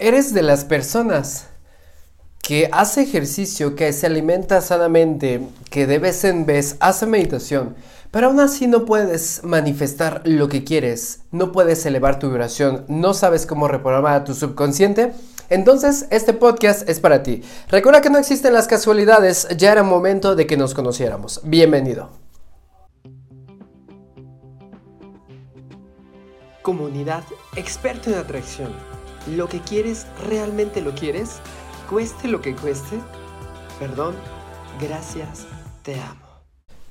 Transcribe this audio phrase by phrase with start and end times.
[0.00, 1.46] ¿Eres de las personas
[2.42, 7.76] que hace ejercicio, que se alimenta sanamente, que de vez en vez hace meditación,
[8.10, 13.14] pero aún así no puedes manifestar lo que quieres, no puedes elevar tu vibración, no
[13.14, 15.12] sabes cómo reprogramar a tu subconsciente?
[15.48, 17.44] Entonces, este podcast es para ti.
[17.68, 21.40] Recuerda que no existen las casualidades, ya era momento de que nos conociéramos.
[21.44, 22.10] Bienvenido.
[26.62, 27.22] Comunidad
[27.54, 28.72] experto en atracción
[29.26, 31.36] ¿Lo que quieres realmente lo quieres?
[31.88, 32.98] Cueste lo que cueste.
[33.78, 34.14] Perdón,
[34.78, 35.46] gracias,
[35.82, 36.20] te amo.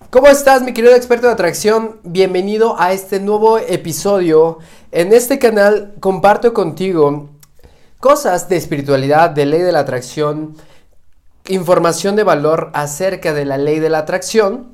[0.09, 1.99] ¿Cómo estás mi querido experto de atracción?
[2.03, 4.57] Bienvenido a este nuevo episodio.
[4.91, 7.29] En este canal comparto contigo
[7.99, 10.57] cosas de espiritualidad, de ley de la atracción,
[11.47, 14.72] información de valor acerca de la ley de la atracción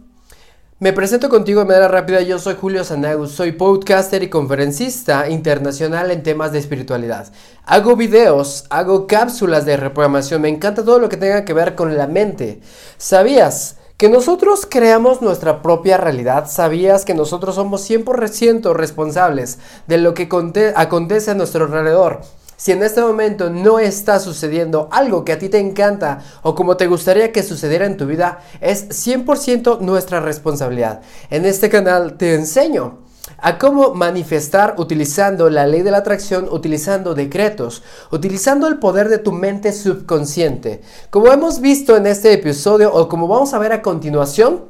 [0.82, 6.10] me presento contigo de manera rápida, yo soy Julio Sanagus, soy podcaster y conferencista internacional
[6.10, 7.34] en temas de espiritualidad.
[7.66, 11.98] Hago videos, hago cápsulas de reprogramación, me encanta todo lo que tenga que ver con
[11.98, 12.62] la mente.
[12.98, 13.76] ¿Sabías?
[13.98, 20.30] Que nosotros creamos nuestra propia realidad, sabías que nosotros somos 100% responsables de lo que
[20.76, 22.22] acontece a nuestro alrededor.
[22.60, 26.76] Si en este momento no está sucediendo algo que a ti te encanta o como
[26.76, 31.00] te gustaría que sucediera en tu vida, es 100% nuestra responsabilidad.
[31.30, 32.98] En este canal te enseño
[33.38, 39.20] a cómo manifestar utilizando la ley de la atracción, utilizando decretos, utilizando el poder de
[39.20, 40.82] tu mente subconsciente.
[41.12, 44.66] Como hemos visto en este episodio o como vamos a ver a continuación,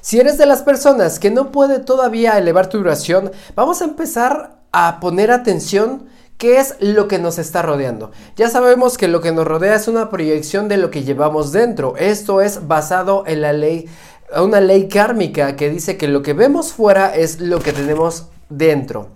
[0.00, 4.60] si eres de las personas que no puede todavía elevar tu vibración, vamos a empezar
[4.70, 6.13] a poner atención
[6.44, 8.12] ¿Qué es lo que nos está rodeando?
[8.36, 11.96] Ya sabemos que lo que nos rodea es una proyección de lo que llevamos dentro.
[11.96, 13.88] Esto es basado en la ley,
[14.36, 19.08] una ley kármica que dice que lo que vemos fuera es lo que tenemos dentro.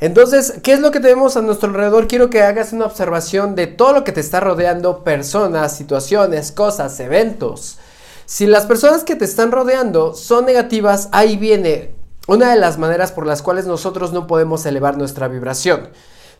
[0.00, 2.08] Entonces, ¿qué es lo que tenemos a nuestro alrededor?
[2.08, 6.98] Quiero que hagas una observación de todo lo que te está rodeando, personas, situaciones, cosas,
[7.00, 7.76] eventos.
[8.24, 11.94] Si las personas que te están rodeando son negativas, ahí viene
[12.28, 15.90] una de las maneras por las cuales nosotros no podemos elevar nuestra vibración.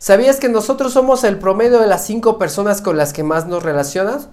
[0.03, 3.63] ¿Sabías que nosotros somos el promedio de las cinco personas con las que más nos
[3.63, 4.27] relacionas?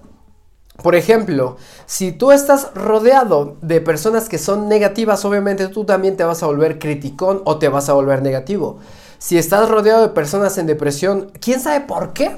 [0.83, 1.55] Por ejemplo,
[1.85, 6.47] si tú estás rodeado de personas que son negativas, obviamente tú también te vas a
[6.47, 8.79] volver criticón o te vas a volver negativo.
[9.17, 12.35] Si estás rodeado de personas en depresión, ¿quién sabe por qué?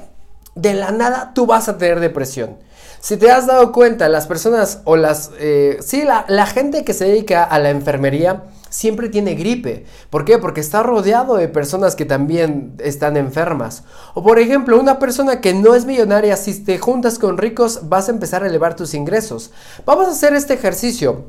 [0.54, 2.58] De la nada tú vas a tener depresión.
[3.00, 5.32] Si te has dado cuenta, las personas o las...
[5.40, 9.86] Eh, sí, la, la gente que se dedica a la enfermería, siempre tiene gripe.
[10.10, 10.38] ¿Por qué?
[10.38, 13.84] Porque está rodeado de personas que también están enfermas.
[14.14, 18.08] O por ejemplo, una persona que no es millonaria, si te juntas con ricos, vas
[18.08, 19.52] a empezar a elevar tus ingresos.
[19.86, 21.26] Vamos a hacer este ejercicio.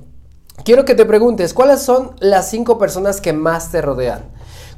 [0.64, 4.24] Quiero que te preguntes, ¿cuáles son las cinco personas que más te rodean?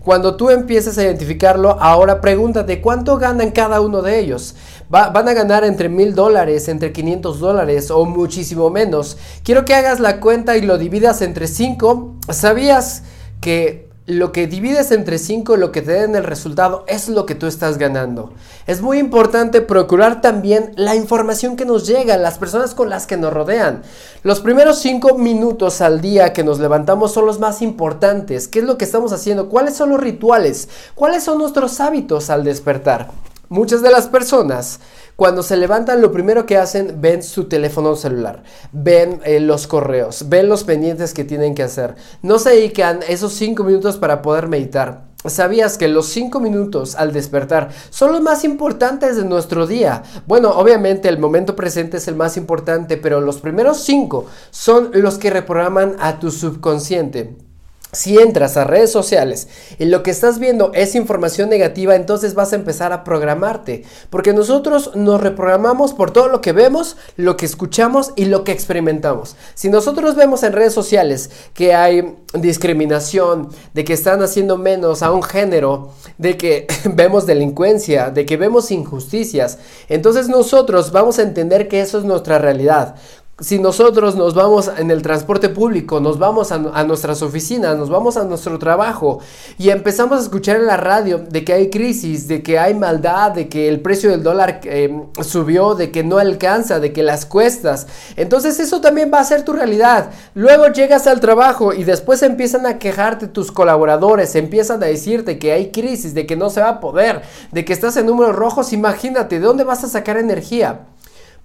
[0.08, 4.56] Cuando tú empieces a identificarlo, ahora pregúntate cuánto ganan cada uno de ellos.
[4.88, 9.18] van a ganar entre mil dólares, entre 500 dólares o muchísimo menos.
[9.44, 12.16] Quiero que hagas la cuenta y lo dividas entre cinco.
[12.30, 13.04] ¿Sabías
[13.42, 17.36] que lo que divides entre 5, lo que te den el resultado, es lo que
[17.36, 18.32] tú estás ganando.
[18.66, 23.18] Es muy importante procurar también la información que nos llega, las personas con las que
[23.18, 23.84] nos rodean.
[24.24, 28.48] Los primeros 5 minutos al día que nos levantamos son los más importantes.
[28.48, 29.50] ¿Qué es lo que estamos haciendo?
[29.50, 30.70] ¿Cuáles son los rituales?
[30.96, 33.12] ¿Cuáles son nuestros hábitos al despertar?
[33.50, 34.80] Muchas de las personas
[35.18, 40.30] cuando se levantan lo primero que hacen ven su teléfono celular, ven eh, los correos,
[40.30, 41.96] ven los pendientes que tienen que hacer.
[42.22, 45.08] No se dedican esos cinco minutos para poder meditar.
[45.26, 50.04] ¿Sabías que los cinco minutos al despertar son los más importantes de nuestro día?
[50.28, 55.18] Bueno, obviamente el momento presente es el más importante, pero los primeros cinco son los
[55.18, 57.47] que reprograman a tu subconsciente.
[57.94, 59.48] Si entras a redes sociales
[59.80, 63.86] y lo que estás viendo es información negativa, entonces vas a empezar a programarte.
[64.10, 68.52] Porque nosotros nos reprogramamos por todo lo que vemos, lo que escuchamos y lo que
[68.52, 69.38] experimentamos.
[69.56, 75.12] Si nosotros vemos en redes sociales que hay discriminación, de que están haciendo menos a
[75.12, 81.70] un género, de que vemos delincuencia, de que vemos injusticias, entonces nosotros vamos a entender
[81.70, 82.96] que eso es nuestra realidad
[83.40, 88.18] si nosotros nos vamos en el transporte público, nos vamos a, nuestras oficinas, nos vamos
[88.18, 89.20] a nuestro trabajo
[89.60, 93.34] y empezamos a escuchar en la radio de que hay crisis, de que hay maldad,
[93.34, 97.28] de que el precio del dólar em, subió, de que no alcanza, de que las
[97.28, 97.86] cuestas,
[98.16, 100.10] entonces eso también va a ser tu realidad.
[100.34, 105.52] Luego llegas al trabajo y después empiezan a quejarte tus colaboradores, empiezan a decirte que
[105.52, 108.74] hay crisis, de que no se va a poder, de que estás en números rojos,
[108.74, 110.88] imagínate, ¿de dónde vas a sacar energía?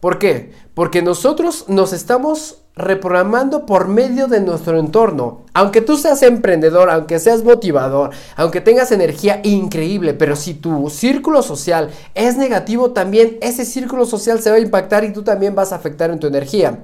[0.02, 0.50] ¿Por qué?
[0.74, 5.42] Porque nosotros nos estamos reprogramando por medio de nuestro entorno.
[5.54, 11.40] Aunque tú seas emprendedor, aunque seas motivador, aunque tengas energía increíble, pero si tu círculo
[11.40, 15.70] social es negativo, también ese círculo social se va a impactar y tú también vas
[15.70, 16.80] a afectar en tu energía.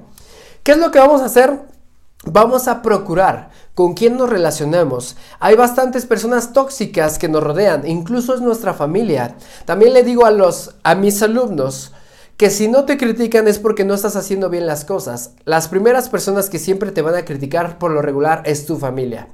[0.63, 1.59] ¿Qué es lo que vamos a hacer?
[2.23, 5.17] Vamos a procurar con quién nos relacionamos.
[5.41, 9.35] Hay bastantes personas tóxicas que nos rodean, incluso es nuestra familia.
[9.65, 11.91] También le digo a los a mis alumnos,
[12.39, 15.31] que si no te critican es porque no estás haciendo bien las cosas.
[15.43, 19.27] Las primeras personas que siempre te van a criticar por lo regular es tu familia.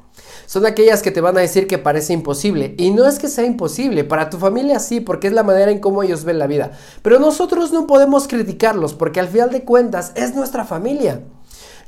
[0.48, 2.74] Son aquellas que te van a decir que parece imposible.
[2.80, 5.78] Y no es que sea imposible, para tu familia sí, porque es la manera en
[5.78, 6.72] cómo ellos ven la vida.
[7.04, 11.22] Pero nosotros no podemos criticarlos porque al final de cuentas es nuestra familia.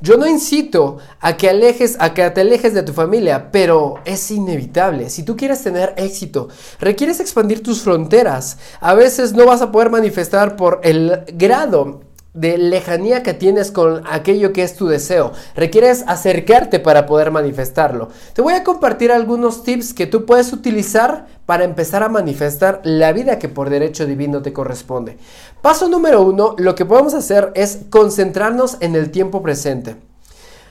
[0.00, 4.30] Yo no incito a que alejes, a que te alejes de tu familia, pero es
[4.30, 5.10] inevitable.
[5.10, 6.48] Si tú quieres tener éxito,
[6.78, 8.58] requieres expandir tus fronteras.
[8.80, 14.02] A veces no vas a poder manifestar por el grado de lejanía que tienes con
[14.06, 15.32] aquello que es tu deseo.
[15.56, 18.08] Requieres acercarte para poder manifestarlo.
[18.32, 23.12] Te voy a compartir algunos tips que tú puedes utilizar para empezar a manifestar la
[23.12, 25.16] vida que por derecho divino te corresponde.
[25.62, 30.07] Paso número uno, lo que podemos hacer es concentrarnos en el tiempo presente.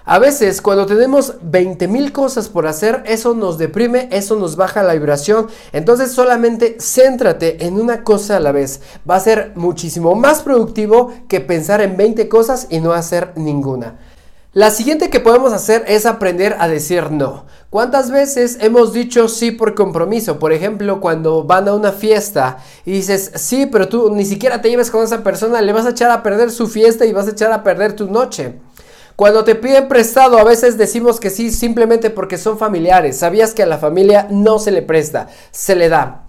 [0.10, 4.82] A veces cuando tenemos 20 mil cosas por hacer, eso nos deprime, eso nos baja
[4.82, 5.48] la vibración.
[5.74, 8.80] Entonces solamente céntrate en una cosa a la vez.
[9.08, 14.00] Va a ser muchísimo más productivo que pensar en 20 cosas y no hacer ninguna.
[14.54, 17.44] La siguiente que podemos hacer es aprender a decir no.
[17.70, 20.40] ¿Cuántas veces hemos dicho sí por compromiso?
[20.40, 24.70] Por ejemplo, cuando van a una fiesta y dices sí, pero tú ni siquiera te
[24.70, 27.32] lleves con esa persona, le vas a echar a perder su fiesta y vas a
[27.32, 28.56] echar a perder tu noche.
[29.18, 33.18] Cuando te piden prestado, a veces decimos que sí simplemente porque son familiares.
[33.18, 36.26] Sabías que a la familia no se le presta, se le da.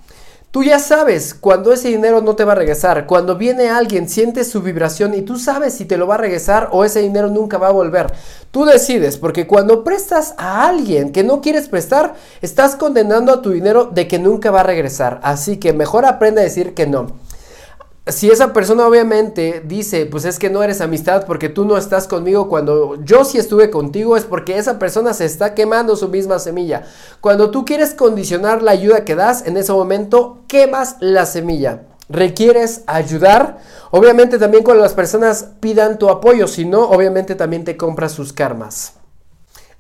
[0.51, 3.07] Tú ya sabes cuando ese dinero no te va a regresar.
[3.07, 6.71] Cuando viene alguien, sientes su vibración y tú sabes si te lo va a regresar
[6.73, 8.11] o ese dinero nunca va a volver.
[8.51, 13.51] Tú decides, porque cuando prestas a alguien que no quieres prestar, estás condenando a tu
[13.51, 15.21] dinero de que nunca va a regresar.
[15.23, 17.28] Así que mejor aprende a decir que no
[18.09, 22.09] si esa persona obviamente dice, pues es que no eres amistad porque tú no estás
[22.09, 26.39] conmigo cuando yo sí estuve contigo, es porque esa persona se está quemando su misma
[26.39, 26.85] semilla.
[27.21, 31.83] Cuando tú quieres condicionar la ayuda que das, en ese momento quemas la semilla.
[32.09, 33.59] Requieres ayudar,
[33.91, 38.33] obviamente también cuando las personas pidan tu apoyo, si no, obviamente también te compras sus
[38.33, 38.98] karmas.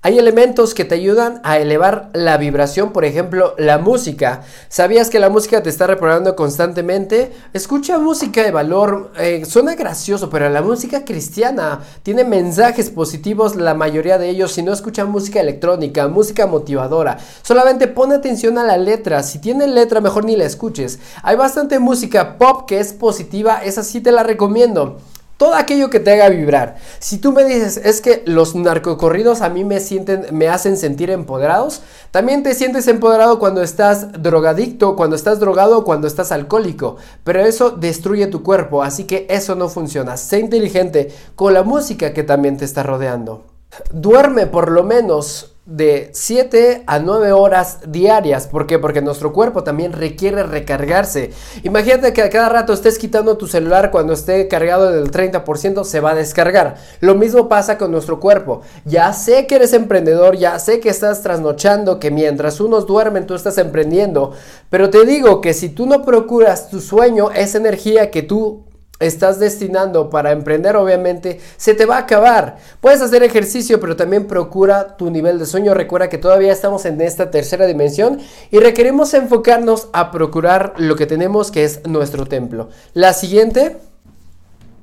[0.00, 4.42] Hay elementos que te ayudan a elevar la vibración, por ejemplo, la música.
[4.68, 7.32] ¿Sabías que la música te está reprogramando constantemente?
[7.52, 13.74] Escucha música de valor, eh, suena gracioso, pero la música cristiana tiene mensajes positivos, la
[13.74, 14.52] mayoría de ellos.
[14.52, 19.24] Si no escucha música electrónica, música motivadora, solamente pon atención a la letra.
[19.24, 21.00] Si tiene letra, mejor ni la escuches.
[21.24, 24.98] Hay bastante música pop que es positiva, esa sí te la recomiendo
[25.38, 26.76] todo aquello que te haga vibrar.
[26.99, 31.11] Si tú me dices, es que los narcocorridos a mí me sienten, me hacen sentir
[31.11, 31.81] empoderados,
[32.11, 37.70] también te sientes empoderado cuando estás drogadicto, cuando estás drogado, cuando estás alcohólico, pero eso
[37.70, 40.17] destruye tu cuerpo, así que eso no funciona.
[40.17, 43.44] Sé inteligente con la música que también te está rodeando.
[43.93, 48.46] Duerme por lo menos de 7 a 9 horas diarias.
[48.46, 48.78] ¿Por qué?
[48.78, 51.30] Porque nuestro cuerpo también requiere recargarse.
[51.62, 56.00] Imagínate que a cada rato estés quitando tu celular cuando esté cargado del 30%, se
[56.00, 56.76] va a descargar.
[57.00, 58.62] Lo mismo pasa con nuestro cuerpo.
[58.86, 63.34] Ya sé que eres emprendedor, ya sé que estás trasnochando, que mientras unos duermen tú
[63.34, 64.32] estás emprendiendo,
[64.70, 68.67] pero te digo que si tú no procuras tu sueño, esa energía que tú
[69.00, 72.57] estás destinando para emprender, obviamente, se te va a acabar.
[72.81, 75.75] Puedes hacer ejercicio, pero también procura tu nivel de sueño.
[75.75, 78.19] Recuerda que todavía estamos en esta tercera dimensión
[78.50, 82.69] y requerimos enfocarnos a procurar lo que tenemos, que es nuestro templo.
[82.95, 83.76] La siguiente.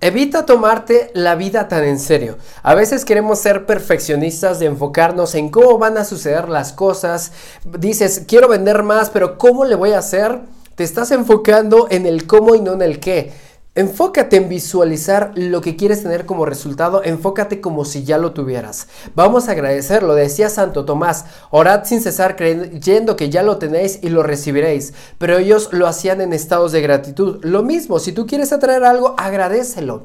[0.01, 2.37] Evita tomarte la vida tan en serio.
[2.61, 7.31] A veces queremos ser perfeccionistas de enfocarnos en cómo van a suceder las cosas.
[7.79, 10.41] Dices, quiero vender más, pero ¿cómo le voy a hacer?
[10.75, 13.31] Te estás enfocando en el cómo y no en el qué.
[13.77, 18.87] Enfócate en visualizar lo que quieres tener como resultado, enfócate como si ya lo tuvieras.
[19.15, 24.07] Vamos a agradecerlo, decía Santo Tomás, orad sin cesar creyendo que ya lo tenéis y
[24.07, 27.43] lo recibiréis, pero ellos lo hacían en estados de gratitud.
[27.43, 30.03] Lo mismo, si tú quieres atraer algo, agradecelo.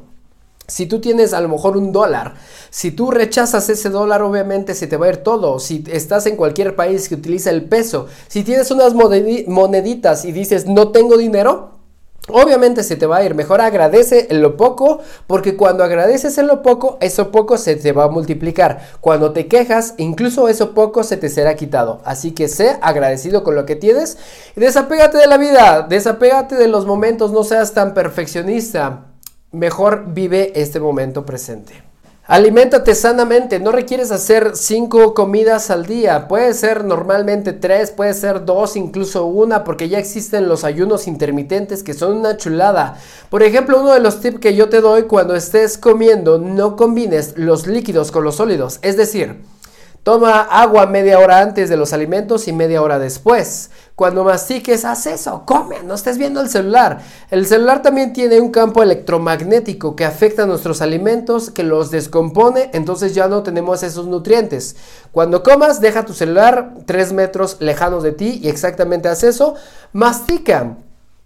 [0.66, 2.34] Si tú tienes a lo mejor un dólar,
[2.70, 5.60] si tú rechazas ese dólar, obviamente se te va a ir todo.
[5.60, 10.66] Si estás en cualquier país que utiliza el peso, si tienes unas moneditas y dices
[10.66, 11.79] no tengo dinero,
[12.28, 16.46] Obviamente se te va a ir, mejor agradece en lo poco, porque cuando agradeces en
[16.46, 18.80] lo poco, eso poco se te va a multiplicar.
[19.00, 22.00] Cuando te quejas, incluso eso poco se te será quitado.
[22.04, 24.18] Así que sé agradecido con lo que tienes
[24.56, 29.06] y desapégate de la vida, desapégate de los momentos, no seas tan perfeccionista.
[29.52, 31.89] mejor vive este momento presente.
[32.30, 38.44] Aliméntate sanamente, no requieres hacer cinco comidas al día, puede ser normalmente tres, puede ser
[38.44, 42.98] dos, incluso una, porque ya existen los ayunos intermitentes que son una chulada.
[43.30, 47.36] Por ejemplo, uno de los tips que yo te doy cuando estés comiendo, no combines
[47.36, 49.40] los líquidos con los sólidos, es decir,
[50.02, 53.70] Toma agua media hora antes de los alimentos y media hora después.
[53.94, 57.00] Cuando mastiques, haz eso, come, no estés viendo el celular.
[57.30, 62.70] El celular también tiene un campo electromagnético que afecta a nuestros alimentos, que los descompone,
[62.72, 64.76] entonces ya no tenemos esos nutrientes.
[65.12, 69.54] Cuando comas, deja tu celular 3 metros lejanos de ti y exactamente haz eso.
[69.92, 70.78] Mastica.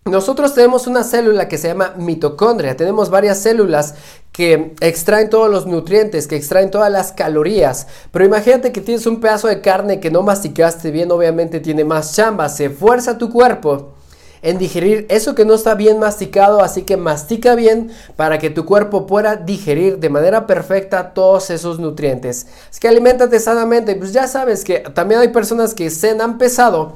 [0.04, 2.76] Nosotros tenemos una célula que se llama mitocondria.
[2.76, 3.94] Tenemos varias células
[4.32, 7.86] que extraen todos los nutrientes, que extraen todas las calorías.
[8.12, 12.14] Pero imagínate que tienes un pedazo de carne que no masticaste bien, obviamente tiene más
[12.14, 12.50] chamba.
[12.50, 13.94] Se fuerza tu cuerpo
[14.42, 18.66] en digerir eso que no está bien masticado, así que mastica bien para que tu
[18.66, 22.46] cuerpo pueda digerir de manera perfecta todos esos nutrientes.
[22.70, 26.92] Es que alimentate sanamente, pues ya sabes que también hay personas que cenan pesado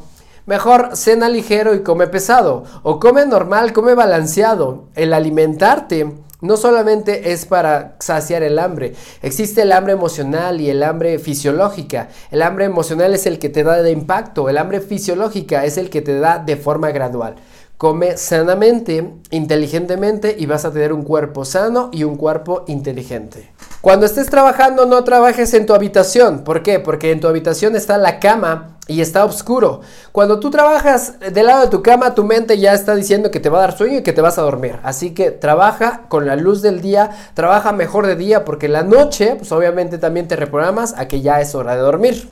[0.49, 2.65] Mejor cena ligero y come pesado.
[2.83, 4.85] O come normal, come balanceado.
[4.95, 10.83] El alimentarte no solamente es para saciar el hambre, existe el hambre emocional y el
[10.83, 12.09] hambre fisiológica.
[12.31, 15.91] El hambre emocional es el que te da de impacto, el hambre fisiológica es el
[15.91, 17.35] que te da de forma gradual.
[17.77, 23.53] Come sanamente, inteligentemente y vas a tener un cuerpo sano y un cuerpo inteligente.
[23.83, 26.43] Cuando estés trabajando no trabajes en tu habitación.
[26.43, 26.81] ¿Por qué?
[26.81, 29.83] Porque en tu habitación está la cama y está oscuro.
[30.11, 33.51] Cuando tú trabajas del lado de tu cama, tu mente ya está diciendo que te
[33.51, 34.81] va a dar sueño y que te vas a dormir.
[34.83, 39.37] Así que trabaja con la luz del día, trabaja mejor de día porque la noche,
[39.37, 42.29] pues obviamente también te reprogramas a que ya es hora de dormir.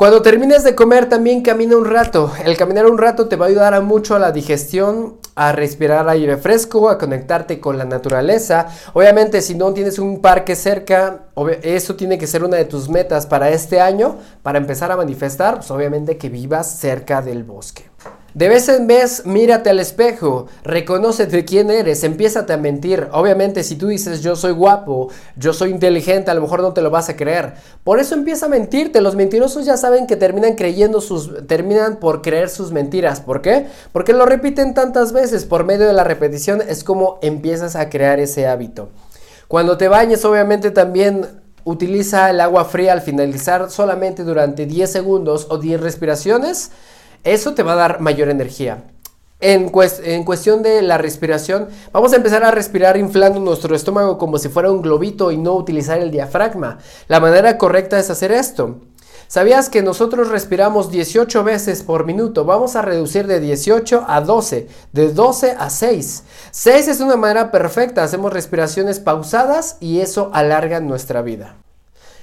[0.00, 2.32] Cuando termines de comer también camina un rato.
[2.42, 6.08] El caminar un rato te va a ayudar a mucho a la digestión, a respirar
[6.08, 8.68] aire fresco, a conectarte con la naturaleza.
[8.94, 11.26] Obviamente si no tienes un parque cerca,
[11.60, 15.56] eso tiene que ser una de tus metas para este año, para empezar a manifestar,
[15.56, 17.89] pues obviamente que vivas cerca del bosque.
[18.32, 23.08] De vez en vez, mírate al espejo, reconócete quién eres, empiézate a mentir.
[23.10, 26.80] Obviamente, si tú dices yo soy guapo, yo soy inteligente, a lo mejor no te
[26.80, 27.54] lo vas a creer.
[27.82, 29.00] Por eso empieza a mentirte.
[29.00, 33.20] Los mentirosos ya saben que terminan creyendo sus, terminan por creer sus mentiras.
[33.20, 33.66] ¿Por qué?
[33.92, 35.44] Porque lo repiten tantas veces.
[35.44, 38.90] Por medio de la repetición es como empiezas a crear ese hábito.
[39.48, 41.26] Cuando te bañes, obviamente también
[41.64, 46.70] utiliza el agua fría al finalizar solamente durante 10 segundos o 10 respiraciones
[47.24, 48.84] eso te va a dar mayor energía.
[49.42, 54.50] En, cuestión de la respiración, vamos a empezar a respirar inflando nuestro estómago como si
[54.50, 56.78] fuera un globito y no utilizar el diafragma.
[57.08, 58.76] La manera correcta es hacer esto.
[59.28, 62.44] ¿Sabías que nosotros respiramos 18 veces por minuto?
[62.44, 66.24] Vamos a reducir de 18 a 12, de 12 a 6.
[66.50, 71.54] 6 es una manera perfecta, hacemos respiraciones pausadas y eso alarga nuestra vida.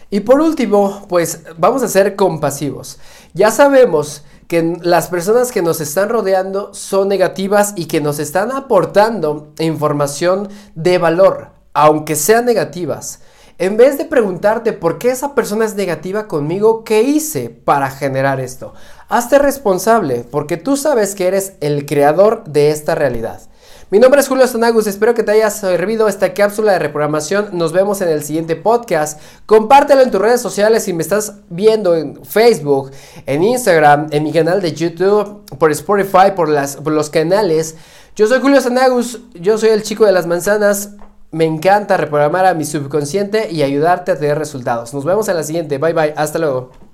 [0.09, 2.99] Y por último, pues vamos a ser compasivos.
[3.33, 8.51] Ya sabemos que las personas que nos están rodeando son negativas y que nos están
[8.51, 13.19] aportando información de valor, aunque sean negativas.
[13.59, 18.39] En vez de preguntarte por qué esa persona es negativa conmigo, ¿qué hice para generar
[18.39, 18.73] esto?
[19.09, 23.41] Hazte responsable, porque tú sabes que eres el creador de esta realidad.
[23.89, 27.51] Mi nombre es Julio Sanagus, espero que te haya servido esta cápsula de reprogramación.
[27.53, 29.17] Nos vemos en el siguiente podcast.
[29.45, 32.91] Compártelo en tus redes sociales si me estás viendo en Facebook,
[33.25, 37.77] en Instagram, en mi canal de YouTube, por Spotify, por, los canales.
[38.13, 40.89] Yo soy Julio Sanagus, yo soy el chico de las manzanas.
[41.31, 44.93] Me encanta reprogramar a mi subconsciente y ayudarte a tener resultados.
[44.93, 45.77] Nos vemos en la siguiente.
[45.77, 46.13] Bye bye.
[46.17, 46.86] Hasta luego.